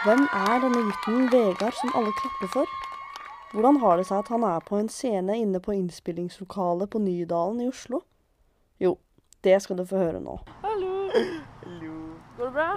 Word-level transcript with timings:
Hvem 0.00 0.22
er 0.32 0.62
denne 0.62 0.80
gutten 0.86 1.26
Vegard 1.28 1.74
som 1.76 1.90
alle 1.98 2.12
klapper 2.16 2.48
for? 2.54 2.70
Hvordan 3.52 3.76
har 3.82 3.98
det 4.00 4.06
seg 4.08 4.22
at 4.22 4.30
han 4.32 4.46
er 4.48 4.62
på 4.64 4.78
en 4.80 4.88
scene 4.88 5.34
inne 5.36 5.60
på 5.60 5.74
innspillingslokalet 5.76 6.88
på 6.88 7.02
Nydalen 7.04 7.58
i 7.60 7.66
Oslo? 7.68 8.00
Jo, 8.80 8.94
det 9.44 9.58
skal 9.60 9.76
du 9.76 9.84
få 9.84 10.00
høre 10.00 10.22
nå. 10.24 10.38
Hallo. 10.62 10.94
Går 12.38 12.48
det 12.48 12.54
bra? 12.54 12.70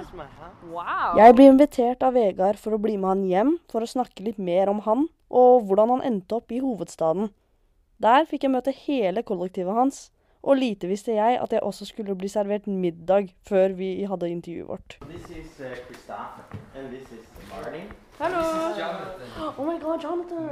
Wow. 0.68 1.16
Jeg 1.22 1.38
blir 1.38 1.54
invitert 1.54 2.04
av 2.04 2.18
Vegard 2.20 2.60
for 2.60 2.76
å 2.76 2.82
bli 2.84 2.98
med 2.98 3.14
han 3.14 3.24
hjem 3.30 3.56
for 3.72 3.86
å 3.86 3.88
snakke 3.88 4.26
litt 4.28 4.42
mer 4.44 4.68
om 4.74 4.84
han, 4.84 5.08
og 5.32 5.64
hvordan 5.70 5.96
han 5.96 6.04
endte 6.10 6.42
opp 6.42 6.52
i 6.52 6.60
hovedstaden. 6.60 7.32
Der 8.04 8.28
fikk 8.28 8.44
jeg 8.44 8.52
møte 8.52 8.76
hele 8.84 9.24
kollektivet 9.24 9.80
hans, 9.80 10.10
og 10.44 10.58
lite 10.58 10.88
visste 10.88 11.14
jeg 11.16 11.40
at 11.42 11.54
jeg 11.54 11.64
også 11.64 11.86
skulle 11.86 12.16
bli 12.16 12.28
servert 12.28 12.68
middag 12.68 13.30
før 13.48 13.68
vi 13.80 14.04
hadde 14.04 14.30
intervjuet 14.30 14.68
vårt. 14.68 14.98
This 15.10 15.30
is 15.30 15.60
uh, 15.60 15.76
Christopher, 15.86 16.44
and 16.76 16.90
this 16.92 17.08
is 17.16 17.24
Martin. 17.50 17.88
Hallo. 18.20 18.42
Oh 19.58 19.66
my 19.66 19.80
god, 19.80 20.00
Jonathan. 20.04 20.50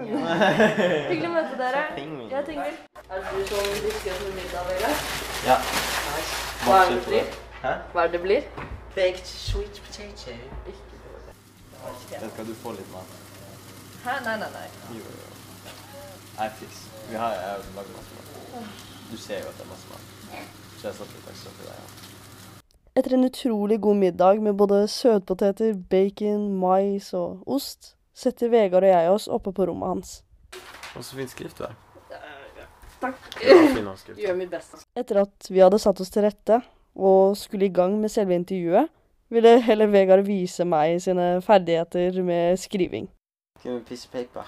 Hyggelig 1.11 1.27
å 1.27 1.33
møte 1.35 1.57
dere. 1.59 1.83
Jeg 1.97 2.37
er 2.39 2.47
Tingvild. 2.47 2.79
Er 3.09 3.19
det 3.19 3.33
du 3.35 3.43
som 3.51 3.67
disker 3.85 4.15
for 4.21 4.37
middag, 4.39 4.63
Vegard? 4.71 5.03
Ja. 5.45 5.57
Hva 6.65 6.79
er 6.85 6.93
det 6.95 7.03
blir? 7.09 7.35
Hæ? 7.61 7.75
Hva 7.93 8.05
er 8.05 8.09
det 8.09 8.17
det 8.17 8.23
blir? 8.25 8.47
Baked 8.95 9.27
sweet 9.27 9.83
potato. 9.85 10.37
Ikke 10.71 11.03
dårlig. 11.03 12.15
Den 12.15 12.33
skal 12.33 12.49
du 12.49 12.55
få 12.63 12.73
litt 12.79 12.89
mat? 12.95 13.19
Hæ? 14.07 14.17
Nei, 14.25 14.39
nei, 14.41 14.49
nei. 14.55 14.67
Jo, 14.97 15.03
jo. 15.05 15.40
Jeg 16.37 16.51
fiks. 16.59 16.79
Vi 17.09 17.19
har, 17.19 17.35
lagd 17.75 17.91
masse 17.95 18.15
mat. 18.15 18.71
Du 19.11 19.17
ser 19.17 19.43
jo 19.43 19.49
at 19.51 19.59
det 19.59 19.65
er 19.65 19.69
masse 19.69 19.91
mat. 19.91 20.05
Så 20.77 20.87
jeg 20.87 20.95
satte 20.97 21.17
litt 21.17 21.29
ekstra 21.33 21.51
til 21.57 21.69
deg. 21.69 21.75
Ja. 21.77 22.09
Etter 22.99 23.13
en 23.15 23.27
utrolig 23.27 23.77
god 23.81 23.95
middag 23.95 24.41
med 24.43 24.57
både 24.59 24.87
søtpoteter, 24.87 25.73
bacon, 25.89 26.49
mais 26.59 27.13
og 27.13 27.43
ost, 27.47 27.93
setter 28.13 28.49
Vegard 28.51 28.83
og 28.83 28.91
jeg 28.91 29.13
oss 29.13 29.27
oppe 29.31 29.53
på 29.55 29.67
rommet 29.69 29.93
hans. 29.93 30.15
Og 30.95 31.05
så 31.05 31.15
fin 31.15 31.29
skrift 31.31 31.61
du 31.61 31.67
har. 31.67 31.77
Takk. 33.01 33.21
Ja. 33.41 33.55
Gjør 34.17 34.35
mitt 34.37 34.51
beste. 34.51 34.81
Etter 34.97 35.23
at 35.23 35.47
vi 35.49 35.61
hadde 35.63 35.79
satt 35.81 36.01
oss 36.03 36.11
til 36.13 36.25
rette 36.27 36.59
og 36.93 37.37
skulle 37.39 37.65
i 37.65 37.73
gang 37.73 37.95
med 38.01 38.11
selve 38.13 38.35
intervjuet, 38.37 38.91
ville 39.31 39.55
heller 39.63 39.89
Vegard 39.89 40.25
vise 40.27 40.67
meg 40.67 40.99
sine 41.01 41.39
ferdigheter 41.41 42.19
med 42.25 42.59
skriving. 42.59 43.07
Give 43.63 43.73
me 43.73 43.79
a 43.79 43.83
piece 43.87 44.05
of 44.05 44.11
paper. 44.11 44.45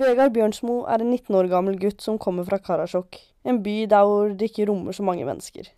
Vegard 0.00 0.32
Bjørnsmo 0.32 0.86
er 0.88 1.02
en 1.02 1.10
19 1.12 1.34
år 1.36 1.48
gammel 1.50 1.74
gutt 1.80 2.00
som 2.00 2.16
kommer 2.20 2.46
fra 2.48 2.56
Karasjok, 2.62 3.18
en 3.44 3.58
by 3.60 3.84
der 3.90 4.06
hvor 4.08 4.30
det 4.32 4.48
ikke 4.48 4.64
rommer 4.70 4.96
så 4.96 5.04
mange 5.04 5.26
mennesker. 5.28 5.68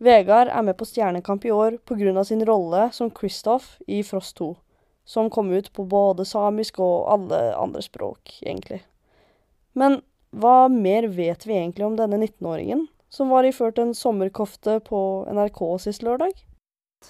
Vegard 0.00 0.48
er 0.48 0.64
med 0.64 0.78
på 0.80 0.86
Stjernekamp 0.88 1.44
i 1.44 1.52
år 1.52 1.76
pga. 1.84 2.24
sin 2.24 2.44
rolle 2.48 2.88
som 2.92 3.10
Kristoff 3.10 3.76
i 3.86 4.02
Frost 4.02 4.36
2, 4.38 4.56
som 5.04 5.28
kom 5.28 5.52
ut 5.52 5.72
på 5.72 5.84
både 5.84 6.24
samisk 6.24 6.80
og 6.80 7.12
alle 7.12 7.54
andre 7.54 7.82
språk, 7.82 8.40
egentlig. 8.40 8.80
Men 9.74 10.00
hva 10.32 10.68
mer 10.68 11.08
vet 11.08 11.44
vi 11.46 11.58
egentlig 11.58 11.84
om 11.84 11.96
denne 11.96 12.16
19-åringen, 12.16 12.88
som 13.10 13.28
var 13.28 13.44
iført 13.44 13.78
en 13.78 13.92
sommerkofte 13.94 14.80
på 14.80 15.26
NRK 15.28 15.60
sist 15.84 16.02
lørdag? 16.02 16.32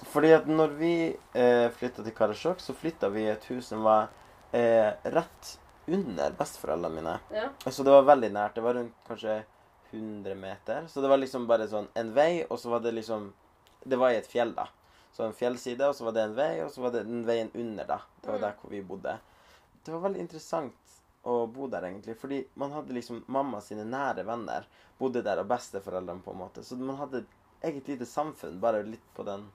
Fordi 0.02 0.32
at 0.34 0.46
når 0.50 0.74
vi 0.78 0.94
eh, 1.34 1.70
flytta 1.70 2.02
til 2.02 2.14
Karasjok, 2.14 2.58
så 2.58 2.74
flytta 2.74 3.08
vi 3.08 3.28
i 3.28 3.30
et 3.30 3.44
hus 3.52 3.70
som 3.70 3.86
var 3.86 4.08
eh, 4.50 4.90
rett 5.14 5.58
under 5.88 6.30
besteforeldrene 6.38 6.94
mine. 6.94 7.14
Ja. 7.34 7.48
Så 7.70 7.84
det 7.84 7.90
var 7.94 8.02
veldig 8.08 8.30
nært. 8.32 8.54
Det 8.54 8.62
var 8.64 8.74
rundt 8.74 8.94
kanskje 9.08 9.42
100 9.92 10.34
meter. 10.38 10.86
Så 10.88 11.00
det 11.02 11.08
var 11.10 11.18
liksom 11.18 11.46
bare 11.50 11.66
sånn 11.68 11.88
en 11.98 12.12
vei, 12.14 12.44
og 12.50 12.58
så 12.58 12.70
var 12.70 12.80
det 12.84 12.92
liksom 12.94 13.32
Det 13.84 13.96
var 13.96 14.10
i 14.12 14.16
et 14.20 14.26
fjell, 14.28 14.52
da. 14.54 14.66
Så 15.16 15.24
en 15.24 15.32
fjellside, 15.32 15.80
og 15.88 15.94
så 15.96 16.04
var 16.04 16.12
det 16.12 16.22
en 16.22 16.34
vei, 16.36 16.60
og 16.62 16.68
så 16.70 16.82
var 16.84 16.90
det 16.92 17.06
den 17.08 17.22
veien 17.24 17.48
under, 17.54 17.84
da. 17.88 17.96
Det 18.20 18.28
var 18.28 18.36
Mm. 18.38 18.42
der 18.42 18.52
hvor 18.60 18.70
vi 18.70 18.80
bodde. 18.82 19.18
Det 19.84 19.92
var 19.92 20.00
veldig 20.00 20.20
interessant 20.20 20.74
å 21.24 21.46
bo 21.50 21.66
der, 21.66 21.82
egentlig. 21.88 22.16
Fordi 22.20 22.44
man 22.56 22.70
hadde 22.72 22.92
liksom 22.92 23.24
mamma 23.26 23.60
sine 23.60 23.84
nære 23.84 24.24
venner 24.26 24.66
bodde 24.98 25.22
der, 25.24 25.38
og 25.40 25.48
besteforeldrene, 25.48 26.22
på 26.22 26.30
en 26.32 26.38
måte. 26.38 26.62
Så 26.62 26.76
man 26.76 26.96
hadde 26.96 27.18
et 27.24 27.26
eget 27.62 27.88
lite 27.88 28.04
samfunn, 28.06 28.60
bare 28.60 28.82
litt 28.84 29.00
på 29.16 29.24
den, 29.24 29.48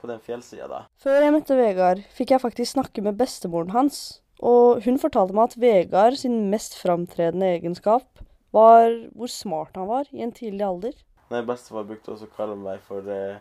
på 0.00 0.06
den 0.08 0.20
fjellsida, 0.20 0.66
da. 0.68 0.86
Før 0.98 1.20
jeg 1.20 1.32
møtte 1.32 1.56
Vegard, 1.56 2.02
fikk 2.16 2.30
jeg 2.30 2.40
faktisk 2.40 2.72
snakke 2.72 3.02
med 3.02 3.16
bestemoren 3.18 3.70
hans, 3.72 4.20
og 4.40 4.84
hun 4.84 4.98
fortalte 5.00 5.36
meg 5.36 5.50
at 5.50 5.58
Vegard 5.60 6.18
sin 6.20 6.50
mest 6.52 6.76
framtredende 6.78 7.54
egenskap 7.56 8.06
var 8.54 8.90
hvor 9.16 9.32
smart 9.32 9.76
han 9.76 9.88
var 9.88 10.08
i 10.12 10.22
en 10.24 10.34
tidlig 10.34 10.64
alder. 10.66 10.96
Nei, 11.32 11.42
bestefar 11.46 11.86
brukte 11.88 12.14
også 12.14 12.28
å 12.28 12.36
kalle 12.36 12.56
meg 12.60 12.82
for 12.86 13.06
eh, 13.10 13.40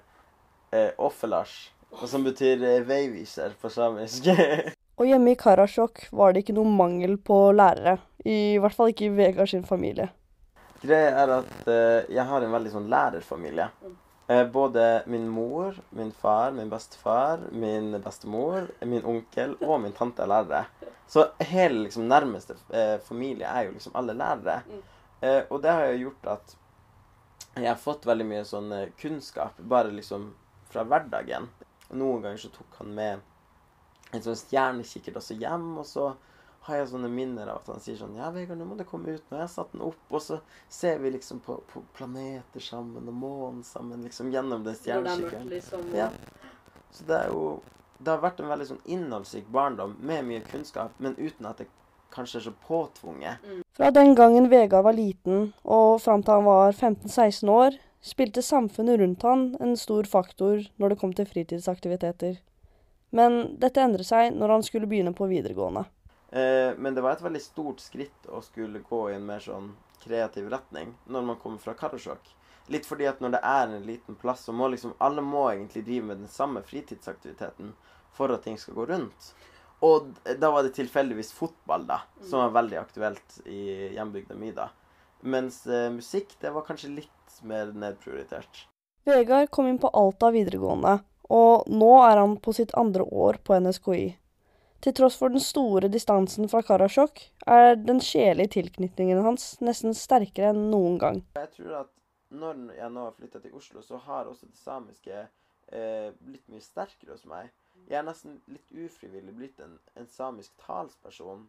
eh, 0.74 0.92
Offelars, 0.98 1.54
som 2.10 2.26
betyr 2.26 2.64
eh, 2.66 2.82
veiviser 2.88 3.54
på 3.62 3.70
samisk. 3.72 4.32
Og 5.00 5.10
hjemme 5.10 5.34
i 5.34 5.40
Karasjok 5.40 6.08
var 6.16 6.34
det 6.34 6.46
ikke 6.46 6.56
noe 6.56 6.72
mangel 6.72 7.18
på 7.20 7.50
lærere, 7.52 7.98
i 8.24 8.56
hvert 8.62 8.76
fall 8.78 8.94
ikke 8.94 9.10
i 9.10 9.16
Vegard 9.18 9.52
sin 9.52 9.68
familie. 9.68 10.08
Greia 10.86 11.12
er 11.24 11.34
at 11.42 11.70
eh, 11.72 12.16
jeg 12.16 12.26
har 12.30 12.44
en 12.46 12.56
veldig 12.56 12.72
sånn 12.74 12.90
lærerfamilie. 12.92 13.68
Eh, 14.28 14.48
både 14.48 15.04
min 15.06 15.28
mor, 15.30 15.76
min 15.90 16.12
far, 16.12 16.52
min 16.52 16.70
bestefar, 16.70 17.40
min 17.52 18.02
bestemor, 18.02 18.72
min 18.82 19.06
onkel 19.06 19.54
og 19.62 19.82
min 19.82 19.94
tante 19.94 20.24
er 20.24 20.32
lærere. 20.32 20.66
Så 21.08 21.28
hele 21.40 21.84
liksom, 21.84 22.08
nærmeste 22.10 22.58
eh, 22.74 22.98
familie 23.06 23.46
er 23.46 23.68
jo 23.68 23.76
liksom 23.76 23.94
alle 23.96 24.16
lærere. 24.18 24.62
Eh, 25.22 25.44
og 25.50 25.62
det 25.62 25.72
har 25.72 25.92
jo 25.92 26.08
gjort 26.08 26.32
at 26.34 26.56
jeg 27.56 27.70
har 27.70 27.80
fått 27.80 28.08
veldig 28.10 28.26
mye 28.28 28.48
sånn 28.48 28.74
eh, 28.74 28.90
kunnskap 29.00 29.62
bare 29.62 29.94
liksom 29.94 30.32
fra 30.74 30.84
hverdagen. 30.84 31.46
Noen 31.94 32.26
ganger 32.26 32.42
så 32.42 32.52
tok 32.56 32.82
han 32.82 32.96
med 32.98 34.16
en 34.16 34.26
sånn 34.26 34.40
stjernekikkert 34.40 35.22
også 35.22 35.38
hjem, 35.38 35.70
og 35.80 35.86
så 35.86 36.10
har 36.66 36.80
jeg 36.80 36.88
sånne 36.90 37.10
minner 37.14 37.50
av 37.52 37.62
at 37.62 37.68
han 37.70 37.82
sier 37.84 37.98
sånn 38.00 38.16
Ja, 38.18 38.32
Vegard, 38.34 38.58
nå 38.58 38.66
må 38.66 38.78
du 38.78 38.84
komme 38.90 39.14
ut. 39.14 39.24
Nå 39.30 39.38
har 39.38 39.44
jeg 39.46 39.54
satt 39.54 39.72
den 39.76 39.84
opp. 39.86 40.02
Og 40.10 40.22
så 40.24 40.40
ser 40.72 40.98
vi 41.04 41.12
liksom 41.14 41.40
på, 41.46 41.60
på 41.70 41.84
planeter 41.98 42.64
sammen 42.64 43.06
og 43.12 43.18
månen 43.22 43.64
sammen 43.66 44.02
liksom 44.06 44.32
gjennom 44.34 44.66
den 44.66 44.78
stjernekikkeren. 44.80 45.48
liksom. 45.52 45.88
Ja. 45.94 46.10
Så 46.92 47.06
det 47.06 47.18
er 47.22 47.34
jo 47.34 47.62
Det 47.98 48.12
har 48.12 48.20
vært 48.20 48.42
en 48.44 48.50
veldig 48.52 48.66
sånn 48.68 48.82
innholdsrik 48.92 49.46
barndom 49.48 49.94
med 50.04 50.26
mye 50.28 50.42
kunnskap, 50.44 50.98
men 51.00 51.14
uten 51.16 51.46
at 51.48 51.62
det 51.62 51.70
kanskje 52.12 52.42
er 52.42 52.44
så 52.50 52.52
påtvunget. 52.68 53.46
Fra 53.78 53.88
den 53.96 54.12
gangen 54.20 54.50
Vegard 54.52 54.84
var 54.84 54.98
liten 54.98 55.54
og 55.64 56.02
fram 56.04 56.24
til 56.24 56.36
han 56.36 56.44
var 56.44 56.76
15-16 56.76 57.52
år, 57.54 57.78
spilte 58.04 58.44
samfunnet 58.44 59.00
rundt 59.00 59.24
han 59.24 59.46
en 59.64 59.78
stor 59.80 60.04
faktor 60.12 60.66
når 60.76 60.92
det 60.92 61.00
kom 61.00 61.16
til 61.16 61.30
fritidsaktiviteter. 61.30 62.36
Men 63.16 63.56
dette 63.64 63.80
endret 63.80 64.12
seg 64.12 64.36
når 64.36 64.58
han 64.58 64.68
skulle 64.68 64.92
begynne 64.92 65.16
på 65.16 65.30
videregående. 65.32 65.86
Eh, 66.30 66.72
men 66.78 66.96
det 66.96 67.04
var 67.06 67.16
et 67.16 67.26
veldig 67.26 67.42
stort 67.42 67.84
skritt 67.84 68.30
å 68.30 68.42
skulle 68.46 68.84
gå 68.86 69.02
i 69.10 69.18
en 69.18 69.28
mer 69.28 69.44
sånn 69.44 69.74
kreativ 70.04 70.50
retning 70.52 70.94
når 71.06 71.30
man 71.30 71.40
kommer 71.42 71.62
fra 71.62 71.76
Karasjok. 71.78 72.32
Litt 72.74 72.88
fordi 72.90 73.06
at 73.10 73.20
når 73.22 73.36
det 73.36 73.42
er 73.46 73.68
en 73.68 73.86
liten 73.86 74.18
plass, 74.18 74.48
så 74.48 74.54
må 74.54 74.70
liksom 74.74 74.96
alle 74.98 75.22
må 75.22 75.46
egentlig 75.52 75.86
drive 75.86 76.10
med 76.10 76.24
den 76.24 76.32
samme 76.32 76.64
fritidsaktiviteten 76.66 77.76
for 78.16 78.34
at 78.34 78.46
ting 78.46 78.58
skal 78.58 78.78
gå 78.80 78.88
rundt. 78.90 79.34
Og 79.86 80.08
da 80.40 80.50
var 80.50 80.64
det 80.66 80.74
tilfeldigvis 80.78 81.34
fotball, 81.36 81.86
da, 81.86 82.00
som 82.24 82.42
var 82.42 82.56
veldig 82.56 82.80
aktuelt 82.80 83.40
i 83.46 83.92
hjembygda 83.94 84.38
mi, 84.40 84.50
da. 84.56 84.70
Mens 85.26 85.66
eh, 85.68 85.92
musikk, 85.94 86.34
det 86.42 86.54
var 86.56 86.66
kanskje 86.66 86.94
litt 87.02 87.42
mer 87.46 87.74
nedprioritert. 87.76 88.66
Vegard 89.06 89.52
kom 89.54 89.68
inn 89.70 89.82
på 89.82 89.92
Alta 89.94 90.32
videregående, 90.34 91.00
og 91.30 91.68
nå 91.70 91.92
er 92.06 92.22
han 92.24 92.38
på 92.42 92.54
sitt 92.56 92.74
andre 92.78 93.06
år 93.06 93.38
på 93.46 93.60
NSKI. 93.62 94.06
Til 94.86 94.94
tross 94.94 95.16
for 95.18 95.34
den 95.34 95.42
store 95.42 95.90
distansen 95.90 96.46
fra 96.46 96.60
Karasjok, 96.62 97.24
er 97.50 97.72
den 97.74 97.98
sjelelige 98.06 98.52
tilknytningen 98.60 99.24
hans 99.26 99.56
nesten 99.66 99.96
sterkere 99.98 100.52
enn 100.54 100.68
noen 100.70 101.00
gang. 101.02 101.24
Jeg 101.40 101.50
tror 101.56 101.72
at 101.80 101.90
når 102.30 102.60
jeg 102.76 102.90
nå 102.94 103.08
har 103.08 103.16
flytta 103.18 103.42
til 103.42 103.56
Oslo, 103.58 103.82
så 103.82 103.98
har 104.06 104.30
også 104.30 104.46
det 104.46 104.60
samiske 104.60 105.24
eh, 105.24 106.12
blitt 106.20 106.46
mye 106.54 106.62
sterkere 106.62 107.16
hos 107.16 107.26
meg. 107.32 107.50
Jeg 107.90 107.98
er 107.98 108.06
nesten 108.06 108.38
litt 108.46 108.78
ufrivillig 108.78 109.34
blitt 109.40 109.66
en, 109.66 109.74
en 109.98 110.12
samisk 110.12 110.54
talsperson. 110.62 111.48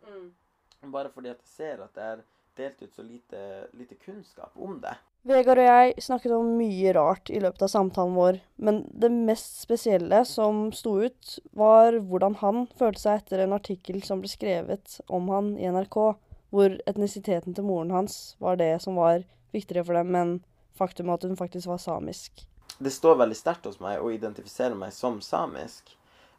Bare 0.96 1.12
fordi 1.12 1.34
at 1.34 1.44
jeg 1.44 1.52
ser 1.52 1.84
at 1.84 1.92
det 1.98 2.08
er 2.14 2.24
delt 2.56 2.82
ut 2.82 2.94
så 2.94 3.04
lite, 3.04 3.66
lite 3.72 3.94
kunnskap 3.94 4.52
om 4.54 4.80
det. 4.80 4.96
Vegard 5.26 5.58
og 5.58 5.66
jeg 5.66 6.02
snakket 6.04 6.32
om 6.36 6.52
mye 6.54 6.92
rart 6.94 7.30
i 7.34 7.40
løpet 7.42 7.64
av 7.66 7.70
samtalen 7.72 8.14
vår, 8.14 8.38
men 8.62 8.84
det 8.94 9.10
mest 9.10 9.58
spesielle 9.64 10.20
som 10.28 10.68
sto 10.76 10.92
ut, 11.02 11.38
var 11.58 11.98
hvordan 11.98 12.38
han 12.44 12.66
følte 12.78 13.02
seg 13.02 13.22
etter 13.22 13.42
en 13.42 13.56
artikkel 13.56 13.98
som 14.06 14.22
ble 14.22 14.30
skrevet 14.30 15.00
om 15.10 15.26
han 15.34 15.56
i 15.58 15.66
NRK, 15.66 15.98
hvor 16.54 16.76
etnisiteten 16.86 17.56
til 17.56 17.66
moren 17.66 17.90
hans 17.90 18.36
var 18.38 18.60
det 18.60 18.76
som 18.84 19.00
var 19.00 19.26
viktigere 19.56 19.84
for 19.88 19.98
dem 19.98 20.14
enn 20.14 20.36
faktum 20.78 21.10
at 21.10 21.26
hun 21.26 21.34
faktisk 21.36 21.72
var 21.72 21.82
samisk. 21.82 22.46
Det 22.78 22.92
står 22.94 23.18
veldig 23.18 23.38
sterkt 23.38 23.66
hos 23.66 23.80
meg 23.82 23.98
å 23.98 24.12
identifisere 24.14 24.78
meg 24.78 24.94
som 24.94 25.18
samisk. 25.24 25.96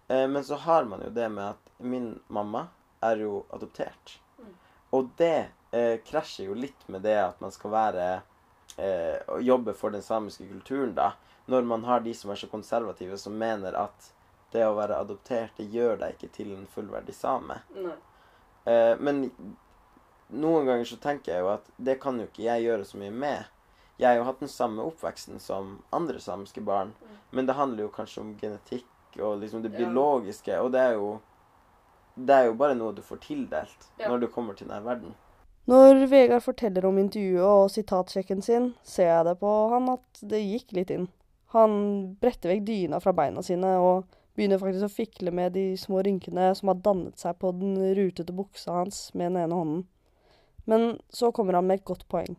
Eh, 0.07 0.27
men 0.31 0.43
så 0.47 0.55
har 0.63 0.87
man 0.87 1.03
jo 1.03 1.11
det 1.11 1.27
med 1.33 1.57
at 1.57 1.71
min 1.83 2.13
mamma 2.31 2.67
er 3.03 3.23
jo 3.25 3.43
adoptert. 3.51 4.19
Og 4.95 5.09
det 5.17 5.49
eh, 5.71 5.99
krasjer 6.05 6.45
jo 6.47 6.53
litt 6.53 6.87
med 6.87 7.01
det 7.01 7.17
at 7.21 7.41
man 7.41 7.51
skal 7.51 7.71
være 7.71 8.07
eh, 8.77 9.19
jobbe 9.41 9.73
for 9.73 9.89
den 9.91 10.01
samiske 10.01 10.47
kulturen, 10.47 10.93
da. 10.95 11.13
Når 11.47 11.63
man 11.63 11.83
har 11.87 11.99
de 12.03 12.13
som 12.13 12.31
er 12.31 12.35
så 12.35 12.47
konservative, 12.51 13.17
som 13.17 13.37
mener 13.39 13.73
at 13.79 14.11
det 14.51 14.65
å 14.67 14.75
være 14.75 14.97
adoptert, 14.99 15.51
det 15.57 15.69
gjør 15.71 15.97
deg 16.01 16.15
ikke 16.17 16.31
til 16.35 16.51
en 16.55 16.67
fullverdig 16.67 17.15
same. 17.15 17.59
Eh, 18.65 18.95
men 18.99 19.31
noen 20.29 20.65
ganger 20.67 20.85
så 20.85 20.97
tenker 20.99 21.33
jeg 21.33 21.43
jo 21.45 21.51
at 21.53 21.69
det 21.77 21.99
kan 22.03 22.19
jo 22.19 22.27
ikke 22.27 22.43
jeg 22.43 22.65
gjøre 22.67 22.85
så 22.85 22.99
mye 22.99 23.11
med. 23.15 23.45
Jeg 23.97 24.09
har 24.11 24.19
jo 24.19 24.27
hatt 24.27 24.39
den 24.43 24.51
samme 24.51 24.83
oppveksten 24.85 25.39
som 25.41 25.77
andre 25.95 26.19
samiske 26.21 26.61
barn, 26.61 26.91
men 27.31 27.47
det 27.47 27.55
handler 27.57 27.87
jo 27.87 27.93
kanskje 27.95 28.21
om 28.21 28.35
genetikk 28.37 28.85
og 29.23 29.39
liksom 29.41 29.63
det 29.63 29.71
Ja. 29.71 29.77
biologiske, 29.79 30.59
og 30.61 30.71
det 30.71 30.79
er 30.81 30.93
jo 30.93 31.19
det 32.17 32.33
er 32.35 32.45
jo 32.45 32.53
bare 32.53 32.75
noe 32.75 32.93
du 32.93 33.01
får 33.01 33.17
tildelt 33.21 33.87
Ja. 33.97 34.09
når 34.09 34.19
du 34.19 34.27
kommer 34.27 34.53
til 34.53 34.67
denne 34.67 34.83
verden. 34.85 35.15
Når 35.67 36.05
Vegard 36.07 36.45
forteller 36.45 36.85
om 36.87 36.99
intervjuet 37.01 37.43
og 37.43 37.71
sitatsjekken 37.73 38.39
sin, 38.43 38.69
ser 38.87 39.09
jeg 39.09 39.25
det 39.27 39.33
på 39.41 39.53
han 39.73 39.89
at 39.97 40.21
det 40.31 40.39
gikk 40.39 40.71
litt 40.77 40.93
inn. 40.95 41.09
Han 41.55 41.73
bretter 42.21 42.53
vekk 42.53 42.63
dyna 42.67 43.01
fra 43.03 43.11
beina 43.15 43.43
sine 43.43 43.73
og 43.83 44.07
begynner 44.37 44.61
faktisk 44.61 44.87
å 44.87 44.93
fikle 44.93 45.33
med 45.35 45.57
de 45.57 45.65
små 45.79 45.99
rynkene 46.05 46.53
som 46.55 46.71
har 46.71 46.79
dannet 46.85 47.19
seg 47.19 47.35
på 47.41 47.51
den 47.59 47.75
rutete 47.97 48.35
buksa 48.35 48.79
hans 48.79 49.07
med 49.13 49.31
den 49.33 49.41
ene 49.43 49.59
hånden. 49.59 49.83
Men 50.71 50.87
så 51.09 51.33
kommer 51.35 51.57
han 51.57 51.67
med 51.67 51.81
et 51.81 51.87
godt 51.87 52.07
poeng. 52.11 52.35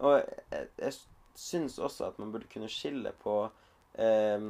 Og 0.00 0.18
jeg, 0.18 0.68
jeg 0.80 0.96
syns 1.36 1.78
også 1.80 2.10
at 2.10 2.20
man 2.20 2.32
burde 2.34 2.48
kunne 2.52 2.68
skille 2.72 3.12
på 3.22 3.38
eh, 4.00 4.48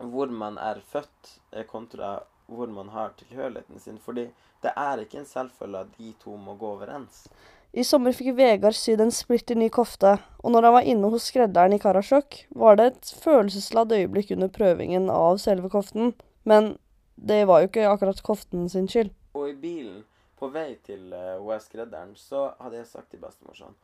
hvor 0.00 0.34
man 0.34 0.58
er 0.58 0.82
født, 0.90 1.34
eh, 1.52 1.66
kontra 1.68 2.16
hvor 2.56 2.70
man 2.74 2.90
har 2.94 3.14
tilhørigheten 3.18 3.78
sin. 3.78 3.98
Fordi 3.98 4.28
det 4.62 4.72
er 4.76 5.02
ikke 5.02 5.22
en 5.22 5.28
selvfølge 5.28 5.84
at 5.84 5.96
de 5.98 6.12
to 6.20 6.36
må 6.36 6.56
gå 6.60 6.74
overens. 6.76 7.24
I 7.70 7.84
sommer 7.86 8.10
fikk 8.16 8.34
Vegard 8.34 8.74
sydd 8.74 9.00
en 9.04 9.12
splitter 9.14 9.54
ny 9.54 9.68
kofte, 9.70 10.16
og 10.42 10.50
når 10.50 10.66
han 10.66 10.74
var 10.74 10.88
inne 10.90 11.10
hos 11.12 11.28
skredderen 11.30 11.76
i 11.76 11.78
Karasjok, 11.78 12.40
var 12.58 12.80
det 12.80 12.86
et 12.90 13.12
følelsesladd 13.22 13.94
øyeblikk 13.94 14.32
under 14.34 14.50
prøvingen 14.50 15.06
av 15.14 15.38
selve 15.38 15.70
koften. 15.70 16.10
Men 16.42 16.72
det 17.14 17.44
var 17.46 17.60
jo 17.60 17.70
ikke 17.70 17.86
akkurat 17.86 18.22
koften 18.26 18.66
sin 18.68 18.88
skyld. 18.90 19.12
Og 19.38 19.52
i 19.52 19.54
bilen 19.54 20.02
på 20.40 20.48
vei 20.50 20.72
til 20.82 21.12
uh, 21.14 21.38
OS-skredderen 21.38 22.16
så 22.18 22.48
hadde 22.58 22.80
jeg 22.80 22.90
sagt 22.90 23.10
til 23.12 23.22
bestemor 23.22 23.54
sånn 23.54 23.76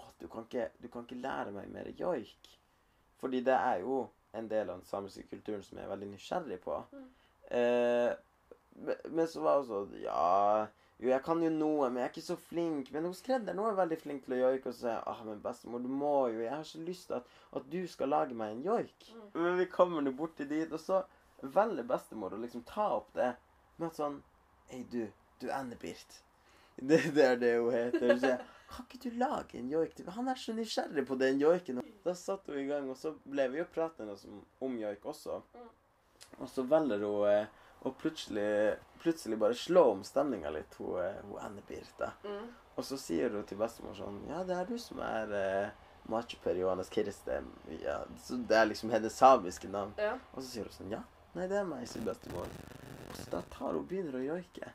Å, 0.00 0.04
du 0.20 0.28
kan, 0.32 0.46
ikke, 0.46 0.70
du 0.80 0.88
kan 0.92 1.04
ikke 1.04 1.20
lære 1.20 1.52
meg 1.52 1.68
mer 1.72 1.92
joik. 1.98 2.56
Fordi 3.20 3.42
det 3.44 3.56
er 3.56 3.82
jo 3.84 4.06
en 4.36 4.48
del 4.48 4.68
av 4.68 4.78
den 4.78 4.88
samiske 4.88 5.24
kulturen 5.28 5.64
som 5.64 5.76
jeg 5.76 5.86
er 5.86 5.92
veldig 5.92 6.08
nysgjerrig 6.14 6.58
på. 6.64 6.80
Eh, 7.50 8.14
men- 9.10 9.28
så 9.28 9.40
var 9.40 9.60
hun 9.60 9.68
sånn 9.68 10.02
Ja, 10.02 10.66
jo, 10.98 11.08
jeg 11.08 11.22
kan 11.24 11.42
jo 11.42 11.50
noe, 11.50 11.90
men 11.90 12.00
jeg 12.00 12.04
er 12.08 12.12
ikke 12.14 12.26
så 12.26 12.36
flink. 12.40 12.90
Men 12.92 13.04
hos 13.04 13.20
skredderen 13.22 13.58
hun 13.60 13.68
er 13.70 13.76
veldig 13.82 13.98
flink 14.00 14.24
til 14.24 14.34
å 14.36 14.40
joike. 14.46 14.66
Og 14.66 14.74
så 14.74 14.80
sier 14.86 15.02
ah, 15.06 15.22
men 15.24 15.40
bestemor, 15.44 15.82
du 15.84 15.88
må 15.88 16.14
jo 16.32 16.40
Jeg 16.40 16.50
har 16.54 16.64
ikke 16.64 16.86
lyst 16.88 17.06
til 17.10 17.18
at, 17.20 17.26
at 17.52 17.70
du 17.70 17.86
skal 17.86 18.08
lage 18.08 18.34
meg 18.34 18.52
en 18.56 18.64
joik. 18.64 19.10
Men 19.34 19.58
vi 19.58 19.66
kommer 19.66 20.02
nå 20.02 20.12
borti 20.16 20.48
dit, 20.48 20.72
og 20.72 20.80
så 20.80 21.02
velger 21.42 21.84
bestemor 21.84 22.32
å 22.32 22.40
liksom 22.40 22.64
ta 22.64 22.88
opp 22.96 23.12
det 23.14 23.34
med 23.78 23.90
at 23.90 23.96
sånn 24.00 24.22
Hei, 24.70 24.82
du. 24.90 25.06
Du 25.38 25.50
Anne-Birt. 25.52 26.22
Det, 26.76 26.98
det 27.14 27.24
er 27.24 27.36
det 27.40 27.50
hun 27.56 27.72
heter. 27.72 28.18
Så 28.18 28.26
jeg, 28.34 28.40
kan 28.68 28.84
ikke 28.84 28.98
du 29.04 29.14
lage 29.16 29.56
en 29.56 29.70
joik 29.70 29.94
til? 29.96 30.08
Han 30.12 30.28
er 30.28 30.34
så 30.36 30.52
nysgjerrig 30.52 31.06
på 31.08 31.16
den 31.16 31.38
joiken. 31.40 31.78
Da 32.04 32.12
satte 32.12 32.52
hun 32.52 32.60
i 32.60 32.66
gang, 32.68 32.90
og 32.90 32.96
så 33.00 33.14
ble 33.24 33.46
vi 33.52 33.58
jo 33.62 33.64
pratende 33.72 34.16
om, 34.60 34.74
joik 34.76 35.06
også. 35.08 35.38
Og 36.38 36.50
så 36.52 36.64
velger 36.68 37.02
hun 37.04 37.28
eh, 37.30 37.48
å 37.86 37.92
plutselig, 37.96 38.76
plutselig 39.02 39.38
bare 39.40 39.56
slå 39.56 39.84
om 39.94 40.04
stemninga 40.04 40.50
litt, 40.52 40.74
hun, 40.80 40.98
eh, 41.02 41.18
hun 41.24 41.40
Anne-Birte. 41.40 42.10
Mm. 42.24 42.46
Og 42.76 42.84
så 42.84 42.98
sier 43.00 43.32
hun 43.32 43.46
til 43.48 43.60
bestemor 43.60 43.96
sånn 43.96 44.20
Ja, 44.28 44.42
det 44.44 44.56
er 44.58 44.66
du 44.68 44.76
som 44.80 45.00
er 45.04 45.32
eh, 45.32 45.84
Machuper 46.12 46.58
Johannes 46.60 46.90
Kirste. 46.92 47.40
Ja, 47.82 48.00
så 48.22 48.36
det 48.36 48.58
er 48.58 48.68
liksom 48.70 48.92
hennes 48.92 49.16
samiske 49.16 49.70
navn. 49.72 49.94
Ja. 50.00 50.16
Og 50.34 50.42
så 50.42 50.48
sier 50.50 50.68
hun 50.68 50.76
sånn 50.76 50.92
Ja, 50.92 51.02
nei, 51.34 51.48
det 51.50 51.60
er 51.60 51.68
meg, 51.68 51.86
sier 51.90 52.04
bestemor. 52.06 52.50
Og 53.06 53.16
så 53.16 53.30
da 53.32 53.42
tar 53.54 53.72
hun 53.72 53.86
begynner 53.88 54.18
å 54.20 54.24
joike. 54.26 54.72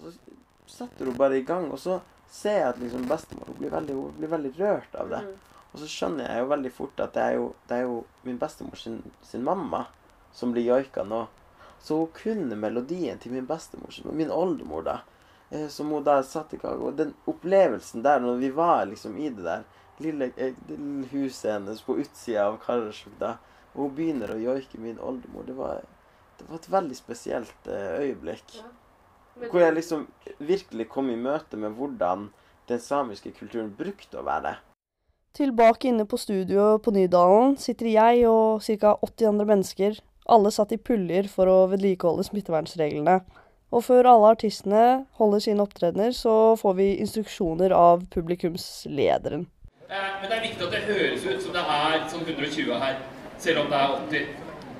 Og 0.00 0.08
så 0.08 0.38
setter 0.70 1.10
hun 1.10 1.18
bare 1.20 1.38
i 1.38 1.44
gang, 1.46 1.68
og 1.70 1.78
så 1.82 1.98
ser 2.32 2.62
jeg 2.62 2.70
at 2.70 2.80
liksom 2.80 3.04
bestemor 3.10 3.50
hun 3.52 3.58
blir 3.60 3.74
veldig, 3.74 3.98
hun 3.98 4.16
blir 4.16 4.32
veldig 4.32 4.54
rørt 4.58 4.96
av 4.98 5.12
det. 5.12 5.20
Og 5.74 5.82
så 5.82 5.90
skjønner 5.90 6.30
jeg 6.30 6.42
jo 6.42 6.50
veldig 6.54 6.72
fort 6.74 7.02
at 7.02 7.14
det 7.16 7.22
er 7.28 7.36
jo, 7.36 7.46
det 7.68 7.76
er 7.76 7.88
jo 7.88 8.00
min 8.24 8.40
bestemor 8.40 8.78
sin, 8.78 9.00
sin 9.26 9.44
mamma 9.44 9.84
som 10.34 10.52
blir 10.52 10.66
joika 10.66 11.04
nå. 11.06 11.24
Så 11.84 11.98
hun 12.00 12.12
kunne 12.16 12.56
melodien 12.56 13.18
til 13.20 13.32
min 13.32 13.46
bestemor, 13.46 13.94
min 14.12 14.30
oldemor, 14.32 14.84
da. 14.84 14.98
eh, 15.50 15.68
Som 15.68 15.90
hun 15.92 16.04
da 16.04 16.22
satte 16.22 16.56
i 16.56 16.58
gang. 16.58 16.80
Og 16.80 16.96
den 16.96 17.14
opplevelsen 17.30 18.02
der, 18.02 18.20
når 18.20 18.36
vi 18.40 18.50
var 18.50 18.86
liksom 18.90 19.16
i 19.20 19.28
det 19.28 19.44
der 19.44 19.64
lille, 20.02 20.30
eh, 20.36 20.54
huset 21.12 21.52
hennes 21.52 21.82
på 21.82 21.98
utsida 22.00 22.48
av 22.48 22.58
Karasjok, 22.64 23.18
da, 23.20 23.36
og 23.74 23.88
hun 23.88 23.96
begynner 23.98 24.32
å 24.34 24.40
joike 24.40 24.80
min 24.80 24.98
oldemor, 24.98 25.44
det 25.46 25.56
var, 25.58 25.82
det 26.38 26.48
var 26.48 26.56
et 26.58 26.70
veldig 26.72 26.96
spesielt 26.96 27.68
eh, 27.68 28.00
øyeblikk. 28.08 28.62
Hvor 29.50 29.60
jeg 29.60 29.74
liksom 29.74 30.06
virkelig 30.38 30.88
kom 30.88 31.10
i 31.10 31.16
møte 31.18 31.58
med 31.58 31.74
hvordan 31.74 32.28
den 32.68 32.80
samiske 32.80 33.32
kulturen 33.34 33.72
brukte 33.76 34.20
å 34.20 34.24
være. 34.24 34.56
Tilbake 35.34 35.88
inne 35.90 36.06
på 36.06 36.16
studioet 36.16 36.82
på 36.84 36.92
Nydalen 36.94 37.56
sitter 37.58 37.90
jeg 37.90 38.26
og 38.30 38.62
ca. 38.62 38.94
80 39.02 39.26
andre 39.32 39.46
mennesker, 39.50 39.98
alle 40.24 40.50
satt 40.54 40.72
i 40.72 40.80
puljer 40.80 41.28
for 41.28 41.50
å 41.50 41.56
vedlikeholde 41.72 42.24
smittevernreglene. 42.26 43.18
Og 43.74 43.82
før 43.82 44.06
alle 44.06 44.30
artistene 44.36 44.84
holder 45.18 45.42
sine 45.42 45.64
opptredener, 45.64 46.14
så 46.14 46.54
får 46.60 46.76
vi 46.78 46.88
instruksjoner 47.02 47.74
av 47.74 48.06
publikumslederen. 48.14 49.46
Eh, 49.88 50.10
Men 50.20 50.30
det 50.30 50.36
er 50.36 50.46
viktig 50.46 50.64
at 50.64 50.70
det 50.72 50.82
høres 50.88 51.26
ut 51.26 51.42
som 51.42 51.52
det 51.52 51.64
er 51.76 52.08
sånn 52.08 52.24
120 52.24 52.78
her, 52.78 52.96
selv 53.38 53.64
om 53.64 53.70
det 53.70 53.80
er 53.80 53.96
80. 53.98 54.26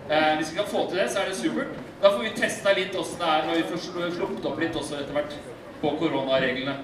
Eh, 0.09 0.37
hvis 0.39 0.53
vi 0.53 0.57
kan 0.57 0.71
få 0.71 0.87
til 0.89 0.99
det, 1.01 1.11
så 1.11 1.21
er 1.21 1.29
det 1.29 1.37
supert. 1.37 1.77
Da 2.01 2.11
får 2.13 2.23
vi 2.23 2.35
testa 2.39 2.73
litt 2.77 2.97
åssen 2.97 3.19
det 3.19 3.29
er 3.29 3.47
når 3.49 3.55
vi 3.61 3.69
får 3.73 3.85
sluppet 4.19 4.51
opp 4.51 4.59
litt 4.61 4.77
også 4.77 4.99
etter 5.01 5.17
hvert 5.17 5.39
på 5.81 5.95
koronareglene. 6.01 6.75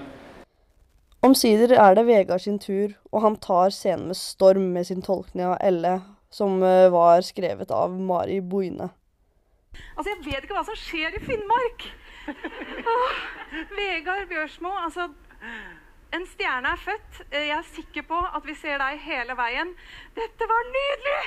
Omsider 1.23 1.75
er 1.77 1.95
det 1.95 2.07
Vegard 2.07 2.41
sin 2.41 2.57
tur, 2.59 2.95
og 3.11 3.21
han 3.21 3.35
tar 3.37 3.69
scenen 3.69 4.07
med 4.09 4.17
storm 4.17 4.71
med 4.73 4.87
sin 4.87 5.03
tolkning 5.05 5.45
av 5.45 5.59
Elle, 5.61 5.99
som 6.31 6.61
eh, 6.63 6.87
var 6.93 7.21
skrevet 7.27 7.71
av 7.75 7.91
Mari 7.93 8.39
Boine. 8.41 8.89
Altså, 9.95 10.11
jeg 10.13 10.21
vet 10.25 10.43
ikke 10.45 10.55
hva 10.57 10.65
som 10.67 10.77
skjer 10.79 11.15
i 11.15 11.23
Finnmark. 11.23 11.85
Åh, 12.31 13.19
Vegard 13.75 14.27
Bjørsmo, 14.29 14.69
altså 14.85 15.07
En 16.13 16.25
stjerne 16.27 16.73
er 16.75 16.81
født. 16.83 17.21
Eh, 17.31 17.47
Jeg 17.47 17.55
er 17.57 17.67
sikker 17.75 18.03
på 18.09 18.17
at 18.19 18.43
vi 18.45 18.55
ser 18.59 18.77
deg 18.83 18.99
hele 19.05 19.35
veien. 19.39 19.71
Dette 20.17 20.47
var 20.51 20.67
nydelig! 20.75 21.21